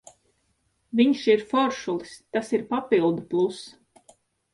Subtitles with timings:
[1.01, 3.61] Viņš ir foršulis, tas ir papildu pluss.